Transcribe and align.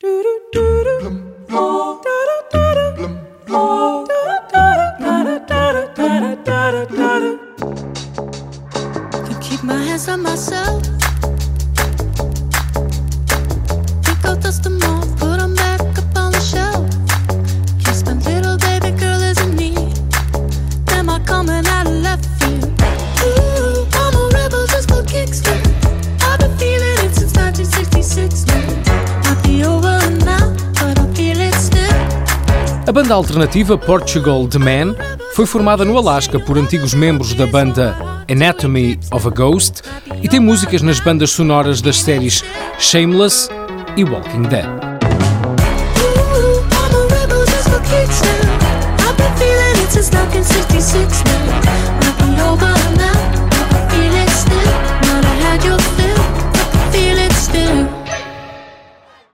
Keep 0.00 0.10
my 9.64 9.82
hands 9.82 10.08
on 10.08 10.22
myself. 10.22 11.07
A 32.88 32.92
banda 32.92 33.12
alternativa 33.12 33.76
Portugal 33.76 34.48
The 34.48 34.58
Man 34.58 34.96
foi 35.34 35.44
formada 35.44 35.84
no 35.84 35.98
Alasca 35.98 36.40
por 36.40 36.56
antigos 36.56 36.94
membros 36.94 37.34
da 37.34 37.46
banda 37.46 37.94
Anatomy 38.30 38.98
of 39.10 39.28
a 39.28 39.30
Ghost 39.30 39.82
e 40.22 40.26
tem 40.26 40.40
músicas 40.40 40.80
nas 40.80 40.98
bandas 40.98 41.28
sonoras 41.32 41.82
das 41.82 42.00
séries 42.00 42.42
Shameless 42.78 43.50
e 43.94 44.04
Walking 44.04 44.44
Dead. 44.44 44.64
Since 49.90 50.10
1966 50.12 51.24
now. 51.24 52.52
Over 52.52 52.77